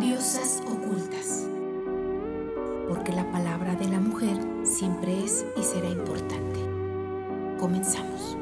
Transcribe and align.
Diosas 0.00 0.62
ocultas. 0.66 1.46
Porque 2.88 3.12
la 3.12 3.30
palabra 3.30 3.74
de 3.74 3.86
la 3.86 4.00
mujer 4.00 4.34
siempre 4.62 5.22
es 5.22 5.44
y 5.58 5.62
será 5.62 5.90
importante. 5.90 6.58
Comenzamos. 7.60 8.38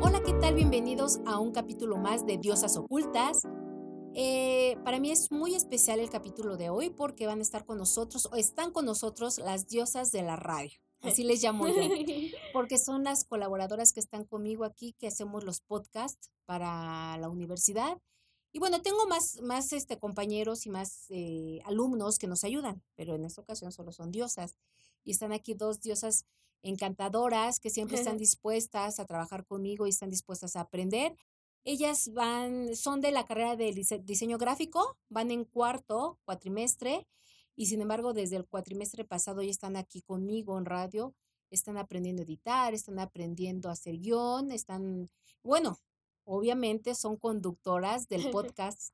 Hola, 0.00 0.22
¿qué 0.24 0.32
tal? 0.40 0.54
Bienvenidos 0.54 1.20
a 1.26 1.38
un 1.38 1.52
capítulo 1.52 1.98
más 1.98 2.24
de 2.24 2.38
Diosas 2.38 2.78
Ocultas. 2.78 3.42
Eh, 4.14 4.76
para 4.84 4.98
mí 4.98 5.10
es 5.10 5.30
muy 5.30 5.54
especial 5.54 6.00
el 6.00 6.10
capítulo 6.10 6.56
de 6.56 6.70
hoy 6.70 6.90
porque 6.90 7.26
van 7.26 7.38
a 7.38 7.42
estar 7.42 7.64
con 7.64 7.78
nosotros 7.78 8.26
o 8.32 8.36
están 8.36 8.72
con 8.72 8.84
nosotros 8.84 9.38
las 9.38 9.68
diosas 9.68 10.10
de 10.10 10.22
la 10.22 10.36
radio. 10.36 10.78
Así 11.00 11.22
les 11.22 11.42
llamo 11.42 11.68
yo, 11.68 11.74
porque 12.52 12.78
son 12.78 13.04
las 13.04 13.24
colaboradoras 13.24 13.92
que 13.92 14.00
están 14.00 14.24
conmigo 14.24 14.64
aquí, 14.64 14.94
que 14.98 15.06
hacemos 15.06 15.44
los 15.44 15.60
podcasts 15.60 16.30
para 16.44 17.16
la 17.18 17.28
universidad. 17.28 17.98
Y 18.52 18.58
bueno, 18.58 18.82
tengo 18.82 19.06
más, 19.06 19.40
más 19.42 19.72
este, 19.72 19.98
compañeros 19.98 20.66
y 20.66 20.70
más 20.70 21.06
eh, 21.10 21.60
alumnos 21.64 22.18
que 22.18 22.26
nos 22.26 22.44
ayudan, 22.44 22.82
pero 22.96 23.14
en 23.14 23.24
esta 23.24 23.42
ocasión 23.42 23.70
solo 23.70 23.92
son 23.92 24.10
diosas. 24.10 24.56
Y 25.04 25.12
están 25.12 25.32
aquí 25.32 25.54
dos 25.54 25.80
diosas 25.80 26.24
encantadoras 26.62 27.60
que 27.60 27.70
siempre 27.70 27.98
están 27.98 28.16
dispuestas 28.18 28.98
a 28.98 29.04
trabajar 29.04 29.44
conmigo 29.46 29.86
y 29.86 29.90
están 29.90 30.10
dispuestas 30.10 30.56
a 30.56 30.62
aprender. 30.62 31.14
Ellas 31.64 32.12
van, 32.12 32.74
son 32.74 33.00
de 33.00 33.10
la 33.10 33.26
carrera 33.26 33.56
de 33.56 33.72
diseño 34.02 34.38
gráfico, 34.38 34.96
van 35.08 35.30
en 35.30 35.44
cuarto 35.44 36.18
cuatrimestre 36.24 37.06
y 37.56 37.66
sin 37.66 37.80
embargo 37.82 38.12
desde 38.12 38.36
el 38.36 38.46
cuatrimestre 38.46 39.04
pasado 39.04 39.42
ya 39.42 39.50
están 39.50 39.76
aquí 39.76 40.02
conmigo 40.02 40.56
en 40.58 40.64
radio, 40.64 41.14
están 41.50 41.76
aprendiendo 41.76 42.22
a 42.22 42.24
editar, 42.24 42.74
están 42.74 42.98
aprendiendo 42.98 43.68
a 43.68 43.72
hacer 43.72 43.98
guion, 43.98 44.52
están, 44.52 45.10
bueno, 45.42 45.78
obviamente 46.24 46.94
son 46.94 47.16
conductoras 47.16 48.08
del 48.08 48.30
podcast 48.30 48.92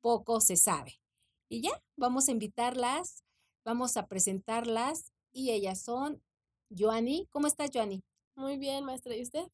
Poco 0.00 0.40
se 0.40 0.56
sabe. 0.56 1.00
Y 1.48 1.62
ya, 1.62 1.82
vamos 1.96 2.28
a 2.28 2.32
invitarlas, 2.32 3.24
vamos 3.64 3.96
a 3.96 4.06
presentarlas 4.06 5.12
y 5.32 5.50
ellas 5.50 5.80
son 5.80 6.22
Joanny. 6.70 7.26
¿Cómo 7.30 7.46
estás, 7.46 7.70
Joanny? 7.72 8.02
Muy 8.36 8.58
bien, 8.58 8.84
maestra. 8.84 9.16
¿Y 9.16 9.22
usted? 9.22 9.46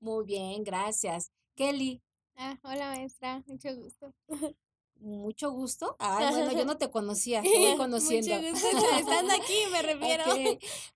Muy 0.00 0.24
bien, 0.24 0.64
gracias. 0.64 1.30
Kelly. 1.56 2.02
Ah, 2.40 2.56
hola 2.62 2.90
maestra, 2.90 3.42
mucho 3.48 3.74
gusto. 3.74 4.14
Mucho 5.00 5.52
gusto. 5.52 5.94
Ay, 6.00 6.32
bueno, 6.32 6.52
yo 6.52 6.64
no 6.64 6.76
te 6.76 6.90
conocía, 6.90 7.40
te 7.40 7.56
voy 7.56 7.76
conociendo. 7.76 8.34
mucho 8.34 8.50
gusto. 8.50 8.96
Estando 8.96 9.32
aquí, 9.40 9.54
me 9.70 9.82
refiero. 9.82 10.24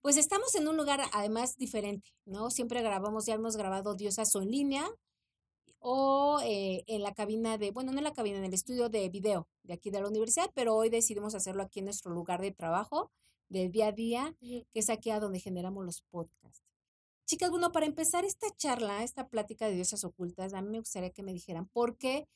Pues 0.01 0.17
estamos 0.17 0.55
en 0.57 0.67
un 0.67 0.77
lugar 0.77 1.03
además 1.13 1.57
diferente, 1.57 2.11
¿no? 2.25 2.51
Siempre 2.51 2.83
grabamos, 2.83 3.27
ya 3.27 3.35
hemos 3.35 3.57
grabado 3.57 3.95
Diosas 3.95 4.35
en 4.35 4.51
línea 4.51 4.89
o 5.79 6.41
eh, 6.45 6.85
en 6.89 7.03
la 7.03 7.15
cabina 7.15 7.59
de, 7.59 7.71
bueno, 7.71 7.93
no 7.93 7.99
en 7.99 8.05
la 8.05 8.13
cabina, 8.13 8.39
en 8.39 8.45
el 8.45 8.55
estudio 8.55 8.89
de 8.89 9.09
video 9.09 9.49
de 9.63 9.75
aquí 9.75 9.91
de 9.91 10.01
la 10.01 10.09
universidad, 10.09 10.51
pero 10.55 10.75
hoy 10.75 10.91
decidimos 10.91 11.37
hacerlo 11.37 11.63
aquí 11.63 11.79
en 11.79 11.87
nuestro 11.87 12.13
lugar 12.13 12.41
de 12.41 12.51
trabajo, 12.51 13.13
del 13.49 13.71
día 13.71 13.89
a 13.89 13.93
día, 13.93 14.35
que 14.41 14.67
es 14.75 14.91
aquí 14.91 15.11
a 15.11 15.21
donde 15.21 15.39
generamos 15.39 15.85
los 15.85 16.03
podcasts. 16.03 16.72
Chicas, 17.27 17.51
bueno, 17.51 17.73
para 17.73 17.87
empezar 17.87 18.25
esta 18.25 18.49
charla, 18.57 19.03
esta 19.03 19.29
plática 19.29 19.67
de 19.67 19.75
diosas 19.75 20.05
ocultas, 20.05 20.55
a 20.55 20.63
mí 20.63 20.69
me 20.69 20.79
gustaría 20.79 21.11
que 21.11 21.23
me 21.23 21.33
dijeran 21.33 21.69
por 21.69 21.97
qué 21.97 22.27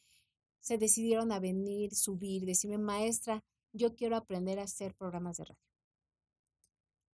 se 0.60 0.78
decidieron 0.78 1.32
a 1.32 1.40
venir, 1.40 1.94
subir, 1.94 2.44
decirme, 2.44 2.78
maestra, 2.78 3.44
yo 3.72 3.94
quiero 3.94 4.16
aprender 4.16 4.58
a 4.58 4.64
hacer 4.64 4.94
programas 4.94 5.36
de 5.36 5.44
radio. 5.44 5.60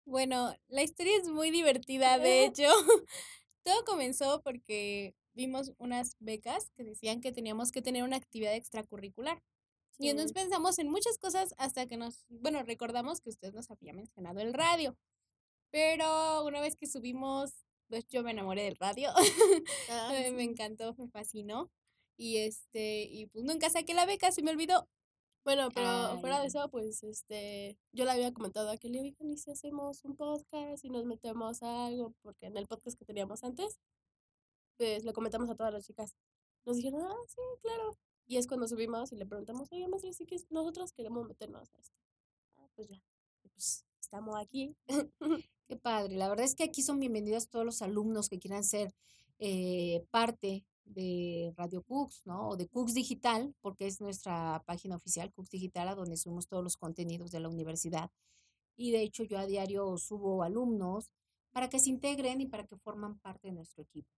Bueno, 0.05 0.53
la 0.67 0.83
historia 0.83 1.17
es 1.17 1.27
muy 1.27 1.51
divertida, 1.51 2.17
de 2.19 2.45
hecho. 2.45 2.69
Todo 3.63 3.83
comenzó 3.85 4.41
porque 4.41 5.15
vimos 5.33 5.73
unas 5.77 6.15
becas 6.19 6.71
que 6.75 6.83
decían 6.83 7.21
que 7.21 7.31
teníamos 7.31 7.71
que 7.71 7.81
tener 7.81 8.03
una 8.03 8.17
actividad 8.17 8.55
extracurricular. 8.55 9.41
Y 9.99 10.09
entonces 10.09 10.33
pensamos 10.33 10.79
en 10.79 10.89
muchas 10.89 11.19
cosas 11.19 11.53
hasta 11.57 11.85
que 11.85 11.95
nos, 11.95 12.25
bueno, 12.27 12.63
recordamos 12.63 13.21
que 13.21 13.29
usted 13.29 13.53
nos 13.53 13.69
había 13.69 13.93
mencionado 13.93 14.39
el 14.39 14.51
radio. 14.51 14.97
Pero 15.71 16.45
una 16.45 16.61
vez 16.61 16.75
que 16.75 16.87
subimos, 16.87 17.51
pues 17.87 18.07
yo 18.07 18.23
me 18.23 18.31
enamoré 18.31 18.63
del 18.63 18.75
radio. 18.77 19.11
Ah, 19.89 20.11
Eh, 20.15 20.31
me 20.31 20.43
encantó, 20.43 20.93
me 20.97 21.07
fascinó. 21.09 21.71
Y 22.17 22.37
este, 22.37 23.03
y 23.03 23.27
pues 23.27 23.43
nunca 23.45 23.69
saqué 23.69 23.93
la 23.93 24.05
beca, 24.05 24.31
se 24.31 24.43
me 24.43 24.51
olvidó. 24.51 24.87
Bueno, 25.43 25.69
pero 25.73 26.19
fuera 26.19 26.35
de 26.37 26.43
Ay. 26.43 26.47
eso, 26.47 26.69
pues 26.69 27.01
este, 27.03 27.79
yo 27.93 28.05
le 28.05 28.11
había 28.11 28.31
comentado 28.31 28.69
a 28.69 28.77
Kelly, 28.77 28.99
oigan, 28.99 29.31
¿y 29.31 29.37
si 29.37 29.49
hacemos 29.49 30.03
un 30.05 30.15
podcast 30.15 30.85
y 30.85 30.89
nos 30.89 31.05
metemos 31.05 31.63
a 31.63 31.87
algo? 31.87 32.13
Porque 32.21 32.45
en 32.45 32.57
el 32.57 32.67
podcast 32.67 32.97
que 32.99 33.05
teníamos 33.05 33.43
antes, 33.43 33.79
pues 34.77 35.03
le 35.03 35.13
comentamos 35.13 35.49
a 35.49 35.55
todas 35.55 35.73
las 35.73 35.85
chicas. 35.85 36.15
Nos 36.65 36.77
dijeron, 36.77 37.01
ah, 37.01 37.15
sí, 37.27 37.41
claro. 37.61 37.97
Y 38.27 38.37
es 38.37 38.45
cuando 38.47 38.67
subimos 38.67 39.11
y 39.11 39.15
le 39.15 39.25
preguntamos, 39.25 39.71
oye, 39.71 39.87
maestra, 39.87 40.13
sí 40.13 40.25
que 40.27 40.37
nosotros 40.51 40.93
queremos 40.93 41.27
meternos 41.27 41.73
a 41.73 41.79
esto. 41.79 41.97
Ah, 42.57 42.67
pues 42.75 42.87
ya, 42.89 43.01
pues 43.41 43.83
estamos 43.99 44.35
aquí. 44.37 44.75
Qué 45.71 45.77
padre. 45.77 46.17
La 46.17 46.27
verdad 46.27 46.43
es 46.43 46.53
que 46.53 46.65
aquí 46.65 46.81
son 46.81 46.99
bienvenidos 46.99 47.47
todos 47.47 47.63
los 47.63 47.81
alumnos 47.81 48.27
que 48.27 48.39
quieran 48.39 48.65
ser 48.65 48.93
eh, 49.39 50.05
parte 50.11 50.65
de 50.83 51.53
Radio 51.55 51.81
Cooks, 51.81 52.23
¿no? 52.25 52.49
O 52.49 52.57
de 52.57 52.67
Cooks 52.67 52.93
Digital, 52.93 53.55
porque 53.61 53.87
es 53.87 54.01
nuestra 54.01 54.61
página 54.65 54.97
oficial, 54.97 55.31
Cooks 55.31 55.49
Digital, 55.49 55.87
a 55.87 55.95
donde 55.95 56.17
subimos 56.17 56.45
todos 56.49 56.61
los 56.61 56.75
contenidos 56.75 57.31
de 57.31 57.39
la 57.39 57.47
universidad. 57.47 58.11
Y 58.75 58.91
de 58.91 59.01
hecho 59.01 59.23
yo 59.23 59.39
a 59.39 59.45
diario 59.45 59.95
subo 59.95 60.43
alumnos 60.43 61.09
para 61.53 61.69
que 61.69 61.79
se 61.79 61.89
integren 61.89 62.41
y 62.41 62.47
para 62.47 62.67
que 62.67 62.75
forman 62.75 63.17
parte 63.19 63.47
de 63.47 63.53
nuestro 63.53 63.81
equipo. 63.81 64.09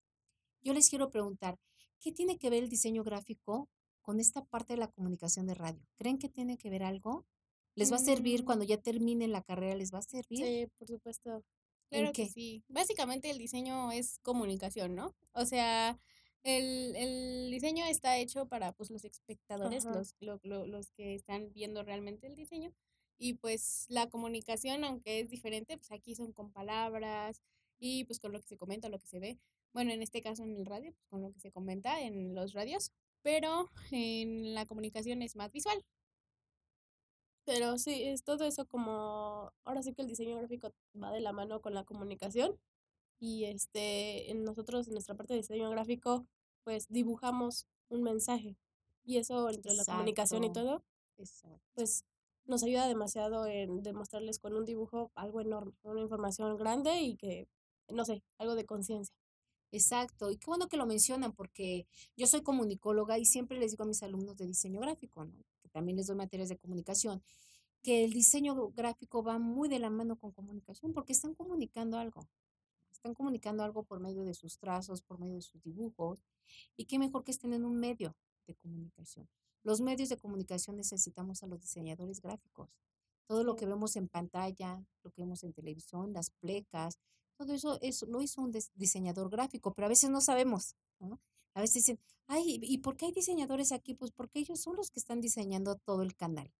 Yo 0.63 0.73
les 0.73 0.89
quiero 0.89 1.11
preguntar, 1.11 1.59
¿qué 1.99 2.11
tiene 2.11 2.39
que 2.39 2.49
ver 2.49 2.63
el 2.63 2.69
diseño 2.69 3.03
gráfico 3.03 3.69
con 4.01 4.19
esta 4.19 4.43
parte 4.43 4.73
de 4.73 4.79
la 4.79 4.87
comunicación 4.87 5.45
de 5.45 5.53
radio? 5.53 5.85
¿Creen 5.97 6.17
que 6.17 6.29
tiene 6.29 6.57
que 6.57 6.71
ver 6.71 6.81
algo? 6.81 7.27
¿Les 7.75 7.91
va 7.91 7.95
a 7.97 7.99
servir 7.99 8.41
Mm. 8.43 8.45
cuando 8.45 8.65
ya 8.65 8.77
terminen 8.77 9.31
la 9.31 9.41
carrera? 9.43 9.75
¿Les 9.75 9.93
va 9.93 9.99
a 9.99 10.03
servir? 10.03 10.45
Sí, 10.45 10.67
por 10.77 10.87
supuesto. 10.87 11.43
¿En 11.89 12.01
Claro 12.01 12.13
que 12.13 12.23
qué? 12.25 12.29
sí. 12.29 12.63
Básicamente 12.67 13.29
el 13.29 13.37
diseño 13.37 13.91
es 13.91 14.19
comunicación, 14.19 14.95
¿no? 14.95 15.15
O 15.33 15.45
sea, 15.45 15.99
el, 16.43 16.95
el 16.95 17.51
diseño 17.51 17.85
está 17.85 18.17
hecho 18.17 18.47
para 18.47 18.71
pues 18.73 18.89
los 18.89 19.03
espectadores, 19.05 19.85
Ajá. 19.85 19.95
los, 19.95 20.15
lo- 20.19 20.39
lo- 20.43 20.65
los 20.65 20.91
que 20.91 21.13
están 21.15 21.51
viendo 21.53 21.83
realmente 21.83 22.27
el 22.27 22.35
diseño. 22.35 22.73
Y 23.19 23.35
pues 23.35 23.85
la 23.89 24.09
comunicación, 24.09 24.83
aunque 24.83 25.19
es 25.19 25.29
diferente, 25.29 25.77
pues 25.77 25.91
aquí 25.91 26.15
son 26.15 26.33
con 26.33 26.51
palabras 26.51 27.41
y 27.79 28.03
pues 28.05 28.19
con 28.19 28.31
lo 28.31 28.39
que 28.41 28.47
se 28.47 28.57
comenta, 28.57 28.89
lo 28.89 28.99
que 28.99 29.07
se 29.07 29.19
ve. 29.19 29.37
Bueno, 29.71 29.91
en 29.91 30.01
este 30.01 30.21
caso 30.21 30.43
en 30.43 30.55
el 30.55 30.65
radio, 30.65 30.91
pues 30.93 31.05
con 31.09 31.21
lo 31.21 31.31
que 31.31 31.39
se 31.39 31.51
comenta 31.51 32.01
en 32.01 32.33
los 32.35 32.53
radios, 32.53 32.91
pero 33.21 33.69
en 33.91 34.53
la 34.55 34.65
comunicación 34.65 35.21
es 35.21 35.35
más 35.35 35.51
visual. 35.53 35.83
Pero 37.45 37.77
sí, 37.77 38.03
es 38.03 38.23
todo 38.23 38.45
eso 38.45 38.65
como, 38.65 39.51
ahora 39.65 39.83
sí 39.83 39.93
que 39.93 40.01
el 40.01 40.07
diseño 40.07 40.37
gráfico 40.37 40.71
va 41.01 41.11
de 41.11 41.19
la 41.19 41.33
mano 41.33 41.61
con 41.61 41.73
la 41.73 41.83
comunicación 41.83 42.57
y 43.19 43.45
este, 43.45 44.31
en 44.31 44.43
nosotros, 44.43 44.87
en 44.87 44.93
nuestra 44.93 45.15
parte 45.15 45.33
de 45.33 45.41
diseño 45.41 45.69
gráfico, 45.69 46.25
pues 46.63 46.87
dibujamos 46.89 47.67
un 47.89 48.03
mensaje 48.03 48.57
y 49.03 49.17
eso 49.17 49.49
entre 49.49 49.73
la 49.73 49.83
comunicación 49.83 50.43
y 50.43 50.53
todo, 50.53 50.83
Exacto. 51.17 51.59
pues 51.73 52.05
nos 52.45 52.63
ayuda 52.63 52.87
demasiado 52.87 53.45
en 53.45 53.83
demostrarles 53.83 54.39
con 54.39 54.55
un 54.55 54.65
dibujo 54.65 55.11
algo 55.15 55.41
enorme, 55.41 55.73
una 55.83 56.01
información 56.01 56.57
grande 56.57 57.01
y 57.01 57.15
que, 57.15 57.47
no 57.89 58.05
sé, 58.05 58.23
algo 58.37 58.55
de 58.55 58.65
conciencia. 58.65 59.15
Exacto. 59.71 60.29
Y 60.29 60.37
qué 60.37 60.45
bueno 60.47 60.67
que 60.67 60.77
lo 60.77 60.85
mencionan 60.85 61.33
porque 61.33 61.87
yo 62.15 62.27
soy 62.27 62.43
comunicóloga 62.43 63.17
y 63.17 63.25
siempre 63.25 63.57
les 63.57 63.71
digo 63.71 63.83
a 63.83 63.87
mis 63.87 64.03
alumnos 64.03 64.37
de 64.37 64.45
diseño 64.45 64.79
gráfico, 64.79 65.25
¿no? 65.25 65.33
También 65.73 65.97
les 65.97 66.07
doy 66.07 66.15
materias 66.15 66.47
de 66.47 66.57
comunicación, 66.57 67.21
que 67.81 68.05
el 68.05 68.13
diseño 68.13 68.71
gráfico 68.71 69.23
va 69.23 69.39
muy 69.39 69.67
de 69.67 69.79
la 69.79 69.89
mano 69.89 70.15
con 70.15 70.31
comunicación 70.31 70.93
porque 70.93 71.11
están 71.11 71.35
comunicando 71.35 71.97
algo. 71.97 72.25
Están 72.93 73.13
comunicando 73.13 73.63
algo 73.63 73.83
por 73.83 73.99
medio 73.99 74.23
de 74.23 74.33
sus 74.33 74.57
trazos, 74.57 75.01
por 75.01 75.19
medio 75.19 75.35
de 75.35 75.41
sus 75.41 75.61
dibujos. 75.61 76.23
Y 76.77 76.85
qué 76.85 76.97
mejor 76.97 77.25
que 77.25 77.31
estén 77.31 77.53
en 77.53 77.65
un 77.65 77.77
medio 77.77 78.15
de 78.47 78.55
comunicación. 78.55 79.27
Los 79.63 79.81
medios 79.81 80.09
de 80.09 80.17
comunicación 80.17 80.77
necesitamos 80.77 81.43
a 81.43 81.47
los 81.47 81.59
diseñadores 81.59 82.21
gráficos. 82.21 82.69
Todo 83.25 83.43
lo 83.43 83.55
que 83.55 83.65
vemos 83.65 83.95
en 83.95 84.07
pantalla, 84.07 84.85
lo 85.03 85.11
que 85.11 85.21
vemos 85.21 85.43
en 85.43 85.53
televisión, 85.53 86.13
las 86.13 86.29
plecas, 86.29 86.99
todo 87.37 87.53
eso, 87.53 87.79
eso 87.81 88.05
lo 88.05 88.21
hizo 88.21 88.41
un 88.41 88.53
diseñador 88.75 89.29
gráfico, 89.29 89.73
pero 89.73 89.87
a 89.87 89.89
veces 89.89 90.09
no 90.09 90.21
sabemos. 90.21 90.75
A 91.53 91.61
veces 91.61 91.75
dicen, 91.85 91.99
ay, 92.27 92.59
¿y 92.61 92.79
por 92.79 92.97
qué 92.97 93.07
hay 93.07 93.11
diseñadores 93.11 93.71
aquí? 93.71 93.93
Pues 93.93 94.11
porque 94.11 94.39
ellos 94.39 94.59
son 94.59 94.75
los 94.75 94.89
que 94.89 94.99
están 94.99 95.21
diseñando 95.21 95.75
todo 95.75 96.01
el 96.01 96.15
canal. 96.15 96.51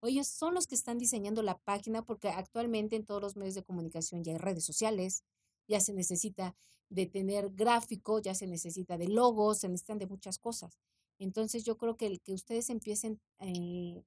O 0.00 0.06
ellos 0.06 0.26
son 0.28 0.54
los 0.54 0.66
que 0.66 0.74
están 0.74 0.98
diseñando 0.98 1.42
la 1.42 1.58
página, 1.58 2.04
porque 2.04 2.28
actualmente 2.28 2.96
en 2.96 3.06
todos 3.06 3.22
los 3.22 3.36
medios 3.36 3.54
de 3.54 3.64
comunicación 3.64 4.22
ya 4.22 4.32
hay 4.32 4.38
redes 4.38 4.64
sociales, 4.64 5.24
ya 5.66 5.80
se 5.80 5.94
necesita 5.94 6.54
de 6.90 7.06
tener 7.06 7.50
gráfico, 7.50 8.20
ya 8.20 8.34
se 8.34 8.46
necesita 8.46 8.98
de 8.98 9.08
logos, 9.08 9.60
se 9.60 9.68
necesitan 9.68 9.98
de 9.98 10.06
muchas 10.06 10.38
cosas. 10.38 10.78
Entonces 11.18 11.64
yo 11.64 11.76
creo 11.78 11.96
que 11.96 12.06
el 12.06 12.20
que 12.20 12.34
ustedes 12.34 12.68
empiecen 12.70 13.20
eh, 13.38 14.02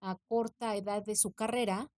a 0.00 0.16
corta 0.26 0.74
edad 0.76 1.04
de 1.04 1.16
su 1.16 1.32
carrera, 1.32 1.90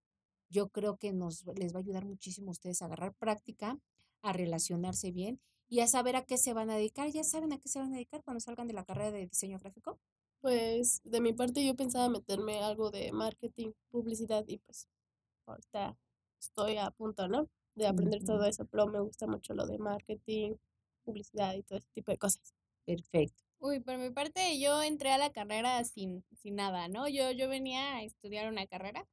yo 0.48 0.68
creo 0.68 0.96
que 0.96 1.12
nos 1.12 1.44
les 1.56 1.72
va 1.72 1.78
a 1.78 1.82
ayudar 1.82 2.04
muchísimo 2.04 2.48
a 2.48 2.52
ustedes 2.52 2.82
a 2.82 2.86
agarrar 2.86 3.14
práctica, 3.14 3.78
a 4.22 4.32
relacionarse 4.32 5.12
bien 5.12 5.40
y 5.74 5.80
a 5.80 5.88
saber 5.88 6.14
a 6.14 6.24
qué 6.24 6.38
se 6.38 6.52
van 6.52 6.70
a 6.70 6.76
dedicar. 6.76 7.10
¿Ya 7.10 7.24
saben 7.24 7.52
a 7.52 7.58
qué 7.58 7.68
se 7.68 7.80
van 7.80 7.88
a 7.88 7.96
dedicar 7.96 8.22
cuando 8.22 8.38
salgan 8.38 8.68
de 8.68 8.74
la 8.74 8.84
carrera 8.84 9.10
de 9.10 9.26
diseño 9.26 9.58
gráfico? 9.58 9.98
Pues 10.40 11.00
de 11.02 11.20
mi 11.20 11.32
parte 11.32 11.66
yo 11.66 11.74
pensaba 11.74 12.08
meterme 12.08 12.62
algo 12.62 12.92
de 12.92 13.10
marketing, 13.10 13.72
publicidad 13.90 14.44
y 14.46 14.58
pues 14.58 14.86
ahorita 15.46 15.98
estoy 16.38 16.76
a 16.76 16.92
punto, 16.92 17.26
¿no? 17.26 17.48
De 17.74 17.88
aprender 17.88 18.22
todo 18.22 18.44
eso, 18.44 18.66
pero 18.66 18.86
me 18.86 19.00
gusta 19.00 19.26
mucho 19.26 19.52
lo 19.52 19.66
de 19.66 19.78
marketing, 19.78 20.54
publicidad 21.04 21.54
y 21.54 21.64
todo 21.64 21.78
ese 21.78 21.88
tipo 21.92 22.12
de 22.12 22.18
cosas. 22.18 22.54
Perfecto. 22.84 23.42
Uy, 23.58 23.80
por 23.80 23.98
mi 23.98 24.10
parte 24.10 24.60
yo 24.60 24.80
entré 24.80 25.10
a 25.10 25.18
la 25.18 25.32
carrera 25.32 25.82
sin, 25.82 26.22
sin 26.40 26.54
nada, 26.54 26.86
¿no? 26.86 27.08
Yo, 27.08 27.32
yo 27.32 27.48
venía 27.48 27.96
a 27.96 28.04
estudiar 28.04 28.48
una 28.48 28.68
carrera 28.68 29.08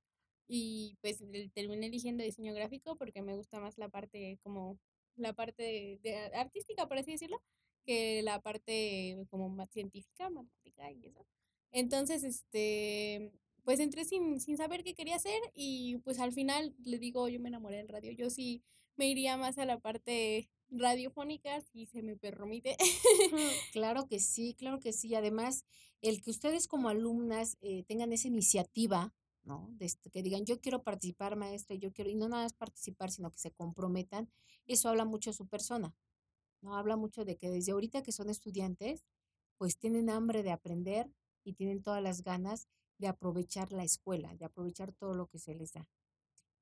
y 0.47 0.95
pues 1.01 1.23
terminé 1.55 1.87
eligiendo 1.87 2.23
diseño 2.23 2.53
gráfico 2.53 2.97
porque 2.97 3.23
me 3.23 3.35
gusta 3.35 3.59
más 3.59 3.79
la 3.79 3.89
parte 3.89 4.37
como 4.43 4.77
la 5.15 5.33
parte 5.33 5.99
de, 6.01 6.17
artística, 6.35 6.87
por 6.87 6.97
así 6.97 7.11
decirlo, 7.11 7.41
que 7.85 8.21
la 8.23 8.41
parte 8.41 9.17
como 9.29 9.49
más 9.49 9.69
científica, 9.71 10.29
matemática 10.29 10.91
y 10.91 11.07
eso. 11.07 11.25
Entonces, 11.71 12.23
este, 12.23 13.31
pues 13.63 13.79
entré 13.79 14.05
sin, 14.05 14.39
sin 14.39 14.57
saber 14.57 14.83
qué 14.83 14.93
quería 14.93 15.15
hacer 15.15 15.39
y 15.53 15.97
pues 16.03 16.19
al 16.19 16.33
final 16.33 16.75
le 16.83 16.97
digo, 16.99 17.27
yo 17.27 17.39
me 17.39 17.49
enamoré 17.49 17.77
del 17.77 17.87
radio, 17.87 18.11
yo 18.11 18.29
sí 18.29 18.63
me 18.97 19.07
iría 19.07 19.37
más 19.37 19.57
a 19.57 19.65
la 19.65 19.79
parte 19.79 20.49
radiofónica 20.69 21.61
si 21.61 21.85
se 21.85 22.01
me 22.01 22.15
permite. 22.15 22.77
claro 23.73 24.07
que 24.07 24.19
sí, 24.19 24.55
claro 24.57 24.79
que 24.79 24.93
sí. 24.93 25.13
Además, 25.15 25.65
el 26.01 26.21
que 26.21 26.31
ustedes 26.31 26.67
como 26.67 26.89
alumnas 26.89 27.57
eh, 27.61 27.83
tengan 27.87 28.13
esa 28.13 28.27
iniciativa, 28.27 29.13
¿no? 29.43 29.73
Este, 29.79 30.09
que 30.09 30.23
digan, 30.23 30.45
yo 30.45 30.59
quiero 30.59 30.83
participar, 30.83 31.35
maestra, 31.35 31.75
yo 31.75 31.91
quiero, 31.91 32.09
y 32.09 32.15
no 32.15 32.29
nada 32.29 32.43
más 32.43 32.53
participar, 32.53 33.11
sino 33.11 33.31
que 33.31 33.39
se 33.39 33.51
comprometan, 33.51 34.29
eso 34.67 34.89
habla 34.89 35.05
mucho 35.05 35.31
de 35.31 35.35
su 35.35 35.47
persona, 35.47 35.95
¿no? 36.61 36.75
Habla 36.75 36.95
mucho 36.95 37.25
de 37.25 37.38
que 37.38 37.49
desde 37.49 37.71
ahorita 37.71 38.03
que 38.03 38.11
son 38.11 38.29
estudiantes, 38.29 39.03
pues 39.57 39.77
tienen 39.77 40.09
hambre 40.09 40.43
de 40.43 40.51
aprender 40.51 41.11
y 41.43 41.53
tienen 41.53 41.81
todas 41.83 42.01
las 42.01 42.23
ganas 42.23 42.67
de 42.97 43.07
aprovechar 43.07 43.71
la 43.71 43.83
escuela, 43.83 44.35
de 44.35 44.45
aprovechar 44.45 44.93
todo 44.93 45.15
lo 45.15 45.27
que 45.27 45.39
se 45.39 45.55
les 45.55 45.73
da. 45.73 45.87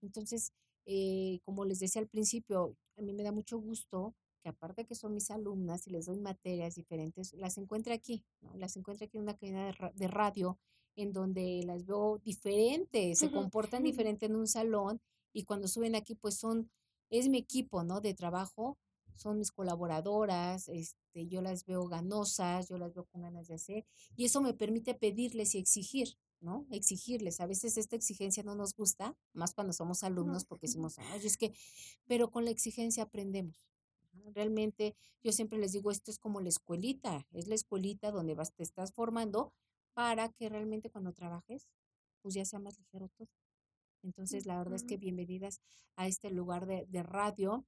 Entonces, 0.02 0.54
eh, 0.86 1.40
como 1.44 1.66
les 1.66 1.80
decía 1.80 2.02
al 2.02 2.08
principio, 2.08 2.76
a 2.98 3.02
mí 3.02 3.14
me 3.14 3.24
da 3.24 3.32
mucho 3.32 3.60
gusto 3.60 4.16
que 4.42 4.50
aparte 4.50 4.86
que 4.86 4.96
son 4.96 5.14
mis 5.14 5.32
alumnas 5.32 5.86
y 5.88 5.92
les 5.92 6.06
doy 6.06 6.20
materias 6.20 6.76
diferentes, 6.76 7.34
las 7.34 7.58
encuentre 7.58 7.94
aquí, 7.94 8.24
¿no? 8.42 8.56
Las 8.56 8.78
encuentre 8.78 9.06
aquí 9.06 9.18
en 9.18 9.24
una 9.24 9.38
cadena 9.38 9.74
de, 9.94 10.08
radio 10.08 10.58
en 10.96 11.14
donde 11.14 11.64
las 11.66 11.86
veo 11.86 12.20
diferentes, 12.24 13.20
se 13.20 13.32
comportan 13.32 13.84
diferente 13.84 14.26
en 14.26 14.36
un 14.36 14.48
salón 14.48 15.02
y 15.34 15.44
cuando 15.44 15.68
suben 15.68 15.96
aquí 15.96 16.16
pues 16.16 16.36
son, 16.36 16.70
es 17.10 17.30
mi 17.30 17.38
equipo, 17.38 17.84
¿no? 17.84 18.02
De 18.02 18.14
trabajo, 18.14 18.78
son 19.16 19.38
mis 19.38 19.52
colaboradoras, 19.52 20.70
este, 20.70 21.28
yo 21.28 21.42
las 21.42 21.66
veo 21.66 21.88
ganosas, 21.88 22.70
yo 22.70 22.78
las 22.78 22.94
veo 22.94 23.06
con 23.06 23.22
ganas 23.22 23.48
de 23.48 23.56
hacer 23.56 23.86
y 24.16 24.26
eso 24.26 24.42
me 24.42 24.54
permite 24.54 24.94
pedirles 24.94 25.56
y 25.56 25.60
exigir, 25.60 26.18
¿no? 26.40 26.66
Exigirles. 26.72 27.42
A 27.42 27.46
veces 27.46 27.78
esta 27.78 27.96
exigencia 27.96 28.44
no 28.44 28.56
nos 28.56 28.74
gusta, 28.74 29.18
más 29.34 29.54
cuando 29.54 29.74
somos 29.74 30.04
alumnos, 30.04 30.46
porque 30.46 30.68
decimos, 30.68 30.98
ay, 31.00 31.22
es 31.24 31.38
que, 31.38 31.54
pero 32.08 32.32
con 32.32 32.46
la 32.46 32.52
exigencia 32.52 33.04
aprendemos. 33.04 33.68
Realmente, 34.34 34.96
yo 35.24 35.32
siempre 35.32 35.60
les 35.60 35.72
digo, 35.72 35.92
esto 35.92 36.12
es 36.12 36.20
como 36.20 36.40
la 36.42 36.50
escuelita, 36.50 37.28
es 37.32 37.48
la 37.48 37.56
escuelita 37.56 38.12
donde 38.12 38.36
vas, 38.36 38.54
te 38.54 38.64
estás 38.64 38.94
formando 38.94 39.54
para 40.00 40.30
que 40.30 40.48
realmente 40.48 40.90
cuando 40.90 41.12
trabajes, 41.12 41.68
pues 42.22 42.34
ya 42.34 42.46
sea 42.46 42.58
más 42.58 42.80
ligero 42.80 43.10
todo. 43.18 43.28
Entonces, 44.02 44.46
la 44.46 44.58
verdad 44.58 44.76
es 44.76 44.86
que 44.86 44.96
bienvenidas 44.96 45.60
a 45.98 46.08
este 46.08 46.30
lugar 46.30 46.68
de, 46.68 46.86
de 46.88 47.04
radio 47.04 47.66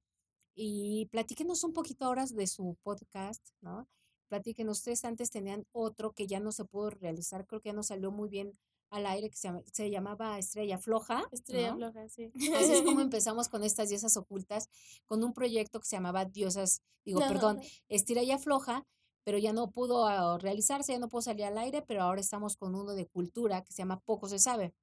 y 0.54 1.10
platíquenos 1.12 1.62
un 1.62 1.74
poquito 1.74 2.06
ahora 2.06 2.24
de 2.24 2.46
su 2.46 2.78
podcast, 2.82 3.46
¿no? 3.60 3.86
Platíquenos, 4.28 4.78
ustedes 4.78 5.04
antes 5.04 5.30
tenían 5.30 5.66
otro 5.72 6.12
que 6.12 6.26
ya 6.26 6.40
no 6.40 6.52
se 6.52 6.64
pudo 6.64 6.88
realizar, 6.88 7.46
creo 7.46 7.60
que 7.60 7.68
ya 7.68 7.74
no 7.74 7.82
salió 7.82 8.10
muy 8.10 8.30
bien 8.30 8.58
al 8.88 9.04
aire, 9.04 9.28
que 9.28 9.36
se, 9.36 9.90
llamaba 9.90 10.38
Estrella 10.38 10.78
Floja. 10.78 11.24
Estrella 11.32 11.74
Floja, 11.74 12.08
sí. 12.08 12.32
Así 12.56 12.72
es 12.72 12.80
como 12.80 13.00
empezamos 13.02 13.50
con 13.50 13.62
estas 13.62 13.90
diosas 13.90 14.16
ocultas, 14.16 14.70
con 15.04 15.22
un 15.22 15.34
proyecto 15.34 15.80
que 15.80 15.86
se 15.86 15.96
llamaba 15.96 16.24
Diosas, 16.24 16.80
digo, 17.04 17.20
perdón, 17.20 17.60
Estrella 17.90 18.38
Floja, 18.38 18.86
pero 19.24 19.38
ya 19.38 19.52
no 19.52 19.70
pudo 19.70 20.06
ah, 20.06 20.38
realizarse, 20.38 20.92
ya 20.92 20.98
no 20.98 21.08
pudo 21.08 21.22
salir 21.22 21.44
al 21.46 21.58
aire, 21.58 21.82
pero 21.82 22.02
ahora 22.02 22.20
estamos 22.20 22.56
con 22.56 22.74
uno 22.74 22.94
de 22.94 23.06
cultura 23.06 23.62
que 23.62 23.72
se 23.72 23.78
llama 23.82 24.00
Poco 24.00 24.28
se 24.28 24.38
sabe. 24.38 24.74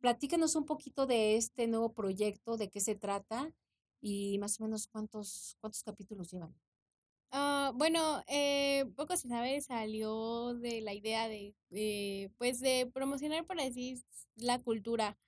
Platíquenos 0.00 0.54
un 0.56 0.64
poquito 0.66 1.06
de 1.06 1.36
este 1.36 1.66
nuevo 1.66 1.92
proyecto, 1.92 2.56
de 2.56 2.68
qué 2.70 2.80
se 2.80 2.94
trata 2.94 3.52
y 4.00 4.38
más 4.38 4.60
o 4.60 4.64
menos 4.64 4.86
cuántos, 4.88 5.56
cuántos 5.60 5.82
capítulos 5.82 6.30
llevan. 6.30 6.54
Ah, 7.30 7.72
bueno, 7.74 8.22
eh, 8.28 8.86
poco 8.96 9.16
se 9.16 9.28
sabe, 9.28 9.60
salió 9.60 10.54
de 10.54 10.80
la 10.80 10.94
idea 10.94 11.28
de, 11.28 11.54
pues, 12.38 12.60
de 12.60 12.90
promocionar, 12.92 13.46
por 13.46 13.60
así, 13.60 14.02
la 14.36 14.58
cultura 14.60 15.18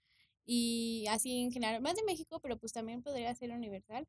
y 0.47 1.07
así 1.11 1.41
en 1.41 1.53
general, 1.53 1.83
más 1.83 1.97
de 1.97 2.05
México, 2.05 2.41
pero 2.41 2.57
pues 2.59 2.73
también 2.73 3.03
podría 3.03 3.35
ser 3.35 3.51
universal. 3.51 4.07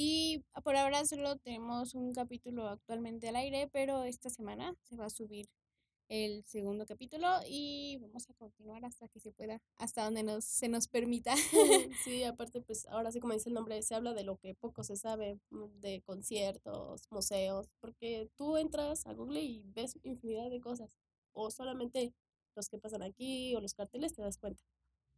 Y 0.00 0.44
por 0.62 0.76
ahora 0.76 1.04
solo 1.06 1.38
tenemos 1.38 1.92
un 1.92 2.12
capítulo 2.12 2.68
actualmente 2.68 3.28
al 3.28 3.34
aire, 3.34 3.68
pero 3.72 4.04
esta 4.04 4.30
semana 4.30 4.76
se 4.84 4.94
va 4.94 5.06
a 5.06 5.10
subir 5.10 5.48
el 6.08 6.44
segundo 6.44 6.86
capítulo 6.86 7.26
y 7.48 7.98
vamos 8.00 8.30
a 8.30 8.34
continuar 8.34 8.84
hasta 8.84 9.08
que 9.08 9.18
se 9.18 9.32
pueda, 9.32 9.60
hasta 9.76 10.04
donde 10.04 10.22
nos, 10.22 10.44
se 10.44 10.68
nos 10.68 10.86
permita. 10.86 11.34
Sí, 12.04 12.22
aparte, 12.22 12.60
pues 12.60 12.86
ahora 12.86 13.10
sí, 13.10 13.18
como 13.18 13.32
dice 13.32 13.48
el 13.48 13.56
nombre, 13.56 13.82
se 13.82 13.96
habla 13.96 14.14
de 14.14 14.22
lo 14.22 14.36
que 14.36 14.54
poco 14.54 14.84
se 14.84 14.94
sabe, 14.94 15.40
mm, 15.50 15.80
de 15.80 16.00
conciertos, 16.02 17.08
museos, 17.10 17.68
porque 17.80 18.30
tú 18.36 18.56
entras 18.56 19.04
a 19.04 19.14
Google 19.14 19.42
y 19.42 19.64
ves 19.74 19.98
infinidad 20.04 20.48
de 20.48 20.60
cosas, 20.60 20.96
o 21.32 21.50
solamente 21.50 22.14
los 22.54 22.68
que 22.68 22.78
pasan 22.78 23.02
aquí 23.02 23.52
o 23.56 23.60
los 23.60 23.74
carteles 23.74 24.14
te 24.14 24.22
das 24.22 24.38
cuenta. 24.38 24.62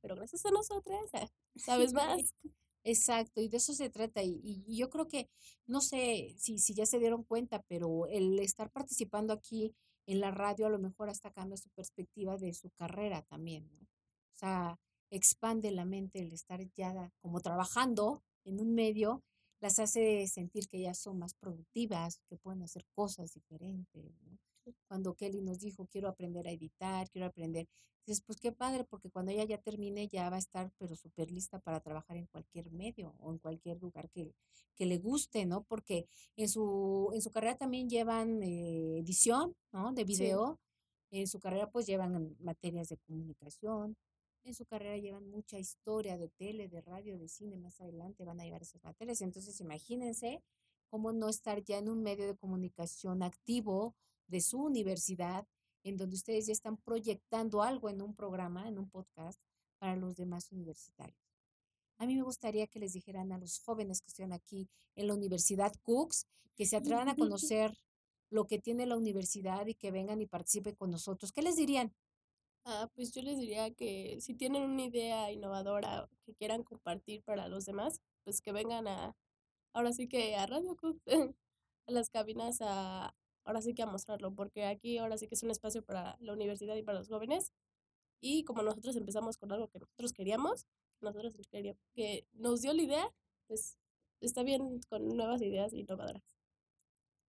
Pero 0.00 0.16
gracias 0.16 0.46
a 0.46 0.50
nosotras, 0.50 1.10
sabes 1.54 1.92
más. 1.92 2.34
Exacto, 2.84 3.40
y 3.42 3.48
de 3.48 3.58
eso 3.58 3.74
se 3.74 3.90
trata. 3.90 4.22
Y, 4.22 4.40
y, 4.42 4.76
yo 4.76 4.88
creo 4.90 5.06
que, 5.06 5.28
no 5.66 5.80
sé 5.80 6.34
si, 6.38 6.58
si 6.58 6.74
ya 6.74 6.86
se 6.86 6.98
dieron 6.98 7.24
cuenta, 7.24 7.62
pero 7.68 8.06
el 8.06 8.38
estar 8.38 8.70
participando 8.70 9.32
aquí 9.32 9.74
en 10.06 10.20
la 10.20 10.30
radio 10.30 10.66
a 10.66 10.70
lo 10.70 10.78
mejor 10.78 11.10
hasta 11.10 11.30
cambia 11.30 11.56
su 11.56 11.68
perspectiva 11.70 12.36
de 12.36 12.54
su 12.54 12.70
carrera 12.70 13.22
también, 13.22 13.68
¿no? 13.70 13.80
O 13.80 14.36
sea, 14.36 14.78
expande 15.10 15.70
la 15.70 15.84
mente 15.84 16.20
el 16.20 16.32
estar 16.32 16.60
ya 16.74 17.12
como 17.20 17.40
trabajando 17.40 18.22
en 18.44 18.60
un 18.60 18.74
medio, 18.74 19.22
las 19.60 19.78
hace 19.78 20.26
sentir 20.26 20.66
que 20.68 20.80
ya 20.80 20.94
son 20.94 21.18
más 21.18 21.34
productivas, 21.34 22.20
que 22.28 22.36
pueden 22.38 22.62
hacer 22.62 22.86
cosas 22.94 23.32
diferentes, 23.34 24.14
¿no? 24.22 24.38
Cuando 24.88 25.14
Kelly 25.14 25.40
nos 25.42 25.60
dijo, 25.60 25.86
quiero 25.86 26.08
aprender 26.08 26.46
a 26.46 26.52
editar, 26.52 27.08
quiero 27.10 27.26
aprender, 27.26 27.68
dices, 28.06 28.22
pues 28.26 28.40
qué 28.40 28.52
padre, 28.52 28.84
porque 28.84 29.10
cuando 29.10 29.32
ella 29.32 29.44
ya 29.44 29.58
termine 29.58 30.08
ya 30.08 30.30
va 30.30 30.36
a 30.36 30.40
estar, 30.40 30.72
pero 30.78 30.96
súper 30.96 31.30
lista 31.30 31.58
para 31.58 31.80
trabajar 31.80 32.16
en 32.16 32.26
cualquier 32.26 32.70
medio 32.70 33.14
o 33.18 33.32
en 33.32 33.38
cualquier 33.38 33.80
lugar 33.80 34.10
que, 34.10 34.34
que 34.76 34.86
le 34.86 34.98
guste, 34.98 35.46
¿no? 35.46 35.62
Porque 35.64 36.06
en 36.36 36.48
su, 36.48 37.10
en 37.14 37.22
su 37.22 37.30
carrera 37.30 37.56
también 37.56 37.88
llevan 37.88 38.42
eh, 38.42 38.98
edición, 38.98 39.54
¿no? 39.72 39.92
De 39.92 40.04
video. 40.04 40.58
En 41.10 41.26
su 41.26 41.40
carrera 41.40 41.70
pues 41.70 41.86
llevan 41.86 42.36
materias 42.40 42.88
de 42.88 42.96
comunicación. 42.98 43.96
En 44.44 44.54
su 44.54 44.64
carrera 44.64 44.96
llevan 44.96 45.28
mucha 45.28 45.58
historia 45.58 46.16
de 46.16 46.28
tele, 46.28 46.68
de 46.68 46.80
radio, 46.80 47.18
de 47.18 47.28
cine. 47.28 47.56
Más 47.58 47.80
adelante 47.80 48.24
van 48.24 48.40
a 48.40 48.44
llevar 48.44 48.62
esas 48.62 48.82
materias. 48.84 49.20
Entonces 49.20 49.60
imagínense 49.60 50.42
cómo 50.88 51.12
no 51.12 51.28
estar 51.28 51.62
ya 51.64 51.78
en 51.78 51.88
un 51.88 52.02
medio 52.02 52.26
de 52.26 52.36
comunicación 52.36 53.22
activo 53.22 53.94
de 54.30 54.40
su 54.40 54.58
universidad, 54.58 55.46
en 55.82 55.96
donde 55.96 56.16
ustedes 56.16 56.46
ya 56.46 56.52
están 56.52 56.76
proyectando 56.76 57.62
algo 57.62 57.88
en 57.90 58.00
un 58.02 58.14
programa, 58.14 58.68
en 58.68 58.78
un 58.78 58.88
podcast 58.88 59.40
para 59.78 59.96
los 59.96 60.16
demás 60.16 60.52
universitarios. 60.52 61.18
A 61.98 62.06
mí 62.06 62.16
me 62.16 62.22
gustaría 62.22 62.66
que 62.66 62.78
les 62.78 62.92
dijeran 62.92 63.32
a 63.32 63.38
los 63.38 63.58
jóvenes 63.60 64.00
que 64.00 64.08
están 64.08 64.32
aquí 64.32 64.68
en 64.96 65.06
la 65.06 65.14
Universidad 65.14 65.72
Cooks, 65.82 66.26
que 66.54 66.66
se 66.66 66.76
atrevan 66.76 67.08
a 67.08 67.16
conocer 67.16 67.76
lo 68.30 68.46
que 68.46 68.58
tiene 68.58 68.86
la 68.86 68.96
universidad 68.96 69.66
y 69.66 69.74
que 69.74 69.90
vengan 69.90 70.20
y 70.20 70.26
participen 70.26 70.74
con 70.76 70.90
nosotros. 70.90 71.32
¿Qué 71.32 71.42
les 71.42 71.56
dirían? 71.56 71.92
Ah, 72.64 72.88
pues 72.94 73.12
yo 73.12 73.22
les 73.22 73.38
diría 73.38 73.70
que 73.72 74.18
si 74.20 74.34
tienen 74.34 74.62
una 74.62 74.84
idea 74.84 75.32
innovadora 75.32 76.08
que 76.24 76.34
quieran 76.34 76.62
compartir 76.62 77.22
para 77.22 77.48
los 77.48 77.64
demás, 77.64 78.00
pues 78.24 78.40
que 78.40 78.52
vengan 78.52 78.86
a, 78.86 79.16
ahora 79.72 79.92
sí 79.92 80.08
que 80.08 80.36
a 80.36 80.46
Radio 80.46 80.76
Cooks, 80.76 81.02
a 81.86 81.92
las 81.92 82.10
cabinas 82.10 82.58
a, 82.60 83.14
ahora 83.50 83.62
sí 83.62 83.74
que 83.74 83.82
a 83.82 83.86
mostrarlo, 83.86 84.34
porque 84.34 84.64
aquí 84.64 84.98
ahora 84.98 85.18
sí 85.18 85.26
que 85.26 85.34
es 85.34 85.42
un 85.42 85.50
espacio 85.50 85.82
para 85.82 86.16
la 86.20 86.32
universidad 86.32 86.76
y 86.76 86.82
para 86.82 86.98
los 86.98 87.08
jóvenes. 87.08 87.52
Y 88.20 88.44
como 88.44 88.62
nosotros 88.62 88.96
empezamos 88.96 89.36
con 89.38 89.52
algo 89.52 89.68
que 89.68 89.80
nosotros 89.80 90.12
queríamos, 90.12 90.66
nosotros 91.00 91.34
queríamos, 91.50 91.80
que 91.94 92.26
nos 92.32 92.62
dio 92.62 92.72
la 92.72 92.82
idea, 92.82 93.08
pues 93.46 93.78
está 94.20 94.42
bien 94.42 94.80
con 94.88 95.08
nuevas 95.16 95.42
ideas 95.42 95.72
innovadoras. 95.72 96.22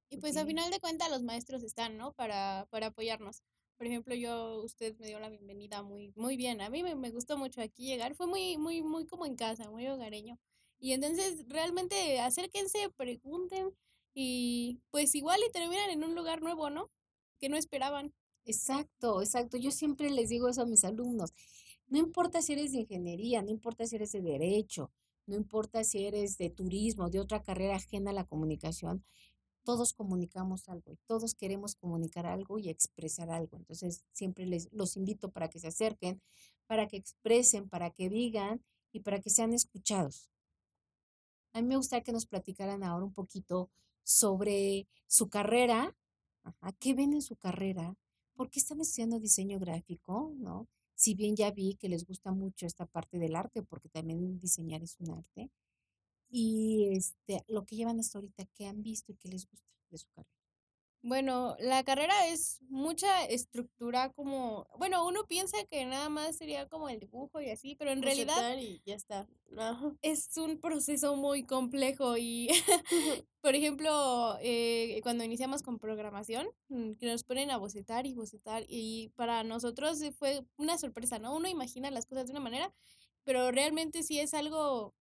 Y 0.09 0.17
pues 0.17 0.35
al 0.37 0.45
final 0.45 0.69
de 0.69 0.79
cuentas 0.79 1.09
los 1.09 1.23
maestros 1.23 1.63
están, 1.63 1.97
¿no? 1.97 2.13
Para, 2.13 2.67
para 2.69 2.87
apoyarnos. 2.87 3.43
Por 3.77 3.87
ejemplo, 3.87 4.13
yo, 4.13 4.61
usted 4.61 4.95
me 4.99 5.07
dio 5.07 5.19
la 5.19 5.29
bienvenida 5.29 5.81
muy, 5.81 6.11
muy 6.15 6.35
bien. 6.37 6.61
A 6.61 6.69
mí 6.69 6.83
me, 6.83 6.95
me 6.95 7.11
gustó 7.11 7.37
mucho 7.37 7.61
aquí 7.61 7.85
llegar. 7.85 8.13
Fue 8.13 8.27
muy, 8.27 8.57
muy, 8.57 8.83
muy 8.83 9.07
como 9.07 9.25
en 9.25 9.35
casa, 9.35 9.69
muy 9.71 9.87
hogareño. 9.87 10.37
Y 10.79 10.91
entonces, 10.91 11.45
realmente, 11.47 12.19
acérquense, 12.19 12.89
pregunten 12.97 13.73
y 14.13 14.79
pues 14.89 15.15
igual 15.15 15.39
y 15.47 15.51
terminan 15.51 15.89
en 15.89 16.03
un 16.03 16.15
lugar 16.15 16.41
nuevo, 16.41 16.69
¿no? 16.69 16.89
Que 17.39 17.49
no 17.49 17.57
esperaban. 17.57 18.13
Exacto, 18.45 19.21
exacto. 19.21 19.57
Yo 19.57 19.71
siempre 19.71 20.09
les 20.09 20.29
digo 20.29 20.49
eso 20.49 20.61
a 20.61 20.65
mis 20.65 20.83
alumnos. 20.83 21.33
No 21.87 21.99
importa 21.99 22.41
si 22.41 22.53
eres 22.53 22.71
de 22.71 22.79
ingeniería, 22.79 23.41
no 23.41 23.51
importa 23.51 23.85
si 23.85 23.95
eres 23.97 24.11
de 24.11 24.21
derecho, 24.21 24.91
no 25.27 25.35
importa 25.35 25.83
si 25.83 26.05
eres 26.05 26.37
de 26.37 26.49
turismo, 26.49 27.09
de 27.09 27.19
otra 27.19 27.43
carrera 27.43 27.75
ajena 27.75 28.11
a 28.11 28.13
la 28.13 28.23
comunicación, 28.23 29.03
todos 29.63 29.93
comunicamos 29.93 30.69
algo 30.69 30.93
y 30.93 30.97
todos 31.05 31.35
queremos 31.35 31.75
comunicar 31.75 32.25
algo 32.25 32.57
y 32.59 32.69
expresar 32.69 33.29
algo. 33.29 33.57
Entonces, 33.57 34.03
siempre 34.11 34.45
les 34.45 34.71
los 34.71 34.97
invito 34.97 35.31
para 35.31 35.49
que 35.49 35.59
se 35.59 35.67
acerquen, 35.67 36.21
para 36.65 36.87
que 36.87 36.97
expresen, 36.97 37.69
para 37.69 37.91
que 37.91 38.09
digan 38.09 38.63
y 38.91 39.01
para 39.01 39.19
que 39.19 39.29
sean 39.29 39.53
escuchados. 39.53 40.29
A 41.53 41.61
mí 41.61 41.67
me 41.67 41.77
gustaría 41.77 42.03
que 42.03 42.13
nos 42.13 42.25
platicaran 42.25 42.83
ahora 42.83 43.05
un 43.05 43.13
poquito 43.13 43.69
sobre 44.03 44.87
su 45.07 45.29
carrera, 45.29 45.95
Ajá, 46.43 46.71
qué 46.79 46.93
ven 46.93 47.13
en 47.13 47.21
su 47.21 47.35
carrera, 47.35 47.95
por 48.35 48.49
qué 48.49 48.59
están 48.59 48.81
estudiando 48.81 49.19
diseño 49.19 49.59
gráfico, 49.59 50.33
¿no? 50.37 50.67
Si 50.95 51.13
bien 51.15 51.35
ya 51.35 51.51
vi 51.51 51.75
que 51.75 51.89
les 51.89 52.05
gusta 52.05 52.31
mucho 52.31 52.65
esta 52.65 52.85
parte 52.85 53.19
del 53.19 53.35
arte, 53.35 53.63
porque 53.63 53.89
también 53.89 54.39
diseñar 54.39 54.83
es 54.83 54.97
un 54.99 55.11
arte, 55.11 55.51
y 56.29 56.89
este, 56.95 57.43
lo 57.47 57.65
que 57.65 57.75
llevan 57.75 57.99
hasta 57.99 58.19
ahorita, 58.19 58.45
qué 58.55 58.67
han 58.67 58.83
visto 58.83 59.11
y 59.11 59.15
qué 59.17 59.29
les 59.29 59.47
gusta 59.49 59.67
de 59.91 59.97
su 59.97 60.09
carrera. 60.09 60.40
Bueno, 61.03 61.55
la 61.59 61.83
carrera 61.83 62.27
es 62.27 62.59
mucha 62.69 63.25
estructura 63.25 64.11
como, 64.13 64.67
bueno, 64.77 65.05
uno 65.07 65.25
piensa 65.25 65.57
que 65.65 65.83
nada 65.85 66.09
más 66.09 66.37
sería 66.37 66.67
como 66.69 66.89
el 66.89 66.99
dibujo 66.99 67.41
y 67.41 67.49
así, 67.49 67.75
pero 67.75 67.91
en 67.91 68.03
realidad 68.03 68.35
Bocetar 68.35 68.59
y 68.59 68.83
ya 68.85 68.95
está. 68.95 69.27
Es 70.03 70.37
un 70.37 70.59
proceso 70.59 71.15
muy 71.15 71.43
complejo 71.43 72.17
y, 72.17 72.49
por 73.41 73.55
ejemplo, 73.55 74.37
eh, 74.41 74.99
cuando 75.01 75.23
iniciamos 75.23 75.63
con 75.63 75.79
programación, 75.79 76.47
mm, 76.69 76.93
que 76.93 77.07
nos 77.07 77.23
ponen 77.23 77.49
a 77.49 77.57
bocetar 77.57 78.05
y 78.05 78.13
bocetar 78.13 78.63
y 78.67 79.09
para 79.15 79.43
nosotros 79.43 79.99
fue 80.19 80.45
una 80.57 80.77
sorpresa, 80.77 81.17
¿no? 81.17 81.35
Uno 81.35 81.47
imagina 81.47 81.89
las 81.89 82.05
cosas 82.05 82.27
de 82.27 82.31
una 82.33 82.41
manera, 82.41 82.71
pero 83.23 83.51
realmente 83.51 84.03
sí 84.03 84.19
es 84.19 84.33
algo 84.35 84.93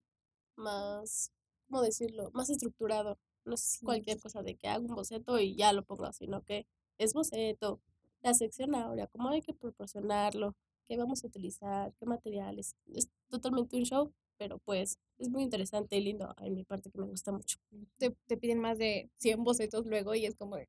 Más, 0.57 1.33
¿cómo 1.69 1.83
decirlo? 1.83 2.30
Más 2.35 2.50
estructurado. 2.50 3.19
No 3.44 3.54
es 3.54 3.80
cualquier 3.82 4.20
cosa 4.20 4.42
de 4.42 4.54
que 4.56 4.68
hago 4.68 4.87
un 4.87 4.94
boceto 4.94 5.38
y 5.38 5.56
ya 5.56 5.73
lo 5.73 5.85
pongo, 5.85 6.12
sino 6.12 6.42
que 6.42 6.66
es 6.99 7.14
boceto, 7.14 7.80
la 8.23 8.35
sección 8.35 8.75
áurea, 8.75 9.06
cómo 9.06 9.28
hay 9.30 9.42
que 9.42 9.54
proporcionarlo, 9.54 10.54
qué 10.87 10.97
vamos 10.97 11.25
a 11.25 11.26
utilizar, 11.26 11.94
qué 11.94 12.06
materiales. 12.06 12.76
Es 12.94 13.09
totalmente 13.28 13.76
un 13.76 13.85
show, 13.85 14.12
pero 14.37 14.59
pues 14.59 14.99
es 15.18 15.28
muy 15.28 15.42
interesante 15.42 15.97
y 15.97 16.00
lindo 16.02 16.35
en 16.38 16.54
mi 16.54 16.64
parte 16.64 16.90
que 16.90 16.99
me 16.99 17.06
gusta 17.06 17.32
mucho. 17.32 17.59
te, 17.99 18.11
te 18.26 18.37
piden 18.37 18.59
más 18.59 18.78
de 18.78 19.11
100 19.18 19.44
bocetos 19.44 19.87
luego 19.87 20.14
y 20.14 20.26
es 20.26 20.35
como 20.35 20.56
de. 20.56 20.68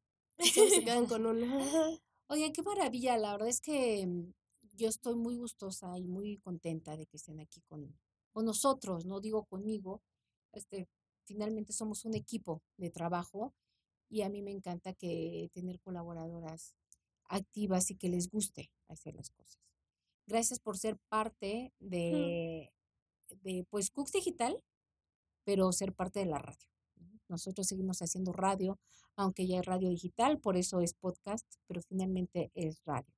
Oye, 2.27 2.51
qué 2.53 2.61
maravilla, 2.63 3.17
la 3.17 3.33
verdad 3.33 3.49
es 3.49 3.61
que 3.61 4.05
mm, 4.05 4.33
yo 4.77 4.87
estoy 4.87 5.15
muy 5.15 5.35
gustosa 5.35 5.97
y 5.97 6.07
muy 6.07 6.37
contenta 6.37 6.95
de 6.97 7.05
que 7.05 7.17
estén 7.17 7.39
aquí 7.39 7.61
con, 7.61 7.93
con 8.31 8.45
nosotros, 8.45 9.05
no 9.05 9.19
digo 9.19 9.43
conmigo, 9.45 10.01
este, 10.53 10.87
finalmente 11.25 11.73
somos 11.73 12.05
un 12.05 12.15
equipo 12.15 12.61
de 12.77 12.89
trabajo 12.89 13.53
y 14.09 14.23
a 14.23 14.29
mí 14.29 14.41
me 14.41 14.51
encanta 14.51 14.93
que 14.93 15.49
tener 15.53 15.79
colaboradoras 15.79 16.75
activas 17.25 17.89
y 17.91 17.95
que 17.95 18.09
les 18.09 18.29
guste 18.29 18.71
hacer 18.87 19.15
las 19.15 19.31
cosas. 19.31 19.59
Gracias 20.27 20.59
por 20.59 20.77
ser 20.77 20.97
parte 21.09 21.73
de, 21.79 22.71
de 23.41 23.65
pues, 23.69 23.89
Cooks 23.89 24.11
Digital, 24.11 24.61
pero 25.43 25.71
ser 25.71 25.93
parte 25.93 26.19
de 26.19 26.25
la 26.25 26.39
radio. 26.39 26.67
¿no? 26.97 27.19
Nosotros 27.29 27.67
seguimos 27.67 28.01
haciendo 28.01 28.33
radio, 28.33 28.79
aunque 29.15 29.47
ya 29.47 29.59
es 29.59 29.65
radio 29.65 29.89
digital, 29.89 30.39
por 30.39 30.57
eso 30.57 30.81
es 30.81 30.93
podcast, 30.93 31.45
pero 31.67 31.81
finalmente 31.81 32.51
es 32.53 32.81
radio. 32.85 33.13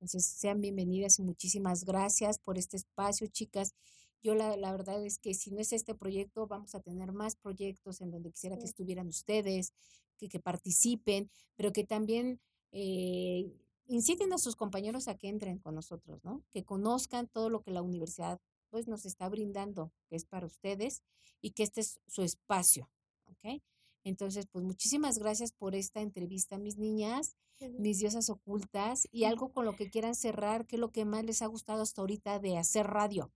Entonces, 0.00 0.24
sean 0.24 0.62
bienvenidas 0.62 1.18
y 1.18 1.22
muchísimas 1.22 1.84
gracias 1.84 2.38
por 2.38 2.56
este 2.56 2.78
espacio, 2.78 3.26
chicas. 3.26 3.74
Yo 4.22 4.34
la, 4.34 4.56
la 4.56 4.72
verdad 4.72 5.04
es 5.04 5.18
que 5.18 5.34
si 5.34 5.50
no 5.50 5.60
es 5.60 5.72
este 5.72 5.94
proyecto, 5.94 6.46
vamos 6.46 6.74
a 6.74 6.80
tener 6.80 7.12
más 7.12 7.36
proyectos 7.36 8.00
en 8.00 8.10
donde 8.10 8.30
quisiera 8.30 8.58
que 8.58 8.66
estuvieran 8.66 9.08
ustedes, 9.08 9.72
que, 10.18 10.28
que 10.28 10.40
participen, 10.40 11.30
pero 11.56 11.72
que 11.72 11.84
también 11.84 12.40
eh, 12.72 13.50
inciten 13.86 14.32
a 14.32 14.38
sus 14.38 14.56
compañeros 14.56 15.08
a 15.08 15.16
que 15.16 15.28
entren 15.28 15.58
con 15.58 15.74
nosotros, 15.74 16.24
¿no? 16.24 16.44
Que 16.50 16.64
conozcan 16.64 17.28
todo 17.28 17.50
lo 17.50 17.62
que 17.62 17.72
la 17.72 17.82
universidad 17.82 18.40
pues 18.68 18.86
nos 18.86 19.04
está 19.04 19.28
brindando, 19.28 19.92
que 20.08 20.16
es 20.16 20.24
para 20.24 20.46
ustedes 20.46 21.02
y 21.40 21.50
que 21.50 21.64
este 21.64 21.80
es 21.80 22.00
su 22.06 22.22
espacio, 22.22 22.88
¿ok? 23.26 23.60
Entonces, 24.04 24.46
pues 24.46 24.64
muchísimas 24.64 25.18
gracias 25.18 25.52
por 25.52 25.74
esta 25.74 26.00
entrevista, 26.00 26.56
mis 26.58 26.78
niñas, 26.78 27.36
mis 27.78 27.98
diosas 27.98 28.30
ocultas, 28.30 29.08
y 29.10 29.24
algo 29.24 29.52
con 29.52 29.64
lo 29.64 29.74
que 29.74 29.90
quieran 29.90 30.14
cerrar, 30.14 30.66
¿qué 30.66 30.76
es 30.76 30.80
lo 30.80 30.92
que 30.92 31.04
más 31.04 31.24
les 31.24 31.42
ha 31.42 31.46
gustado 31.46 31.82
hasta 31.82 32.00
ahorita 32.00 32.38
de 32.38 32.56
hacer 32.56 32.86
radio? 32.86 33.30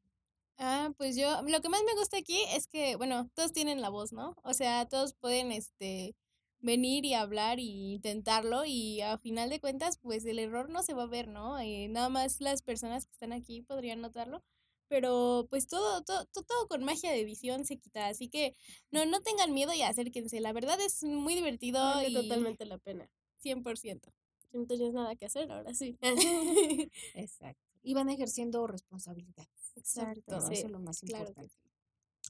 Ah, 0.59 0.93
pues 0.97 1.17
yo, 1.17 1.43
lo 1.43 1.61
que 1.61 1.69
más 1.69 1.83
me 1.85 1.95
gusta 1.99 2.17
aquí 2.19 2.39
es 2.55 2.69
que, 2.69 2.95
bueno, 2.97 3.29
todos 3.35 3.53
tienen 3.53 3.81
la 3.81 3.89
voz, 3.89 4.13
¿no? 4.13 4.37
O 4.45 4.55
sea, 4.55 4.87
todos 4.87 5.13
pueden, 5.15 5.51
este, 5.53 6.15
venir 6.61 7.05
y 7.05 7.15
hablar 7.15 7.59
y 7.59 7.95
intentarlo 7.95 8.65
y 8.65 9.01
a 9.01 9.19
final 9.19 9.51
de 9.51 9.61
cuentas, 9.61 9.99
pues 9.99 10.25
el 10.25 10.39
error 10.39 10.71
no 10.71 10.83
se 10.83 10.95
va 10.95 11.03
a 11.05 11.07
ver, 11.07 11.29
¿no? 11.29 11.59
Eh, 11.59 11.89
nada 11.89 12.09
más 12.09 12.41
las 12.41 12.63
personas 12.63 13.05
que 13.07 13.13
están 13.13 13.33
aquí 13.33 13.63
podrían 13.63 14.01
notarlo, 14.01 14.43
pero 14.89 15.47
pues 15.51 15.67
todo, 15.67 16.03
todo, 16.05 16.25
to- 16.27 16.43
todo 16.45 16.69
con 16.69 16.85
magia 16.85 17.11
de 17.11 17.21
edición 17.21 17.65
se 17.67 17.77
quita, 17.79 18.07
así 18.07 18.29
que 18.29 18.55
no, 18.93 19.05
no 19.07 19.21
tengan 19.23 19.53
miedo 19.53 19.73
y 19.75 19.83
acérquense, 19.83 20.41
la 20.41 20.53
verdad 20.53 20.79
es 20.81 21.03
muy 21.03 21.35
divertido 21.35 21.81
Vale 21.81 22.09
y 22.11 22.15
totalmente 22.15 22.65
la 22.65 22.79
pena. 22.79 23.09
100%. 23.39 24.13
Si 24.53 24.57
no 24.57 24.67
tenías 24.67 24.93
nada 24.95 25.17
que 25.17 25.27
hacer, 25.27 25.51
ahora 25.51 25.75
sí. 25.75 25.99
Exacto. 27.15 27.61
Y 27.83 27.93
van 27.95 28.09
ejerciendo 28.09 28.67
responsabilidad. 28.67 29.47
Exacto. 29.77 30.41
Sí, 30.41 30.55
eso 30.55 30.67
es 30.67 30.73
lo 30.73 30.81
más 30.81 31.01
claro 31.01 31.29
importante. 31.29 31.55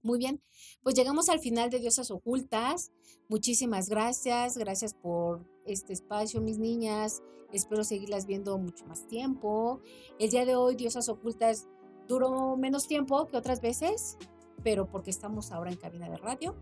Muy 0.03 0.19
bien, 0.19 0.43
pues 0.83 0.95
llegamos 0.95 1.31
al 1.31 1.41
final 1.41 1.71
de 1.71 1.79
Diosas 1.79 2.11
Ocultas. 2.11 2.93
Muchísimas 3.29 3.89
gracias, 3.89 4.59
gracias 4.59 4.93
por 4.93 5.47
este 5.65 5.95
espacio, 5.95 6.43
mis 6.43 6.59
niñas. 6.59 7.23
Espero 7.53 7.85
seguirlas 7.85 8.27
viendo 8.27 8.59
mucho 8.59 8.85
más 8.85 9.07
tiempo. 9.07 9.81
El 10.19 10.31
día 10.31 10.45
de 10.45 10.57
hoy, 10.57 10.77
Diosas 10.77 11.09
Ocultas 11.09 11.69
duró 12.07 12.57
menos 12.57 12.87
tiempo 12.87 13.27
que 13.27 13.37
otras 13.37 13.61
veces, 13.61 14.19
pero 14.63 14.91
porque 14.91 15.11
estamos 15.11 15.53
ahora 15.53 15.71
en 15.71 15.77
cabina 15.77 16.11
de 16.11 16.19
radio 16.19 16.55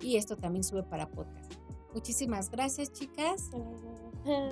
y 0.00 0.16
esto 0.16 0.36
también 0.36 0.64
sube 0.64 0.82
para 0.82 1.08
podcast. 1.08 1.54
Muchísimas 1.94 2.50
gracias, 2.50 2.92
chicas. 2.92 3.50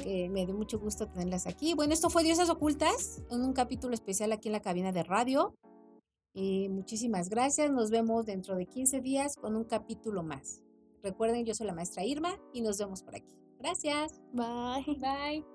Que 0.03 0.29
me 0.31 0.45
dio 0.45 0.55
mucho 0.55 0.79
gusto 0.79 1.09
tenerlas 1.09 1.47
aquí. 1.47 1.75
Bueno, 1.75 1.95
esto 1.95 2.11
fue 2.11 2.23
Diosas 2.23 2.51
Ocultas, 2.51 3.23
en 3.31 3.43
un 3.43 3.53
capítulo 3.53 3.95
especial 3.95 4.33
aquí 4.33 4.49
en 4.49 4.53
la 4.53 4.61
cabina 4.61 4.93
de 4.93 5.03
radio. 5.03 5.55
Eh, 6.35 6.69
muchísimas 6.69 7.29
gracias. 7.29 7.71
Nos 7.71 7.91
vemos 7.91 8.27
dentro 8.27 8.57
de 8.57 8.67
15 8.67 9.01
días 9.01 9.37
con 9.37 9.57
un 9.57 9.65
capítulo 9.65 10.23
más. 10.23 10.63
Recuerden, 11.03 11.45
yo 11.45 11.55
soy 11.55 11.67
la 11.67 11.75
maestra 11.75 12.05
Irma 12.05 12.39
y 12.53 12.63
nos 12.63 12.79
vemos 12.79 13.03
por 13.03 13.15
aquí. 13.15 13.35
Gracias. 13.59 14.21
Bye. 14.33 14.97
Bye. 14.99 15.52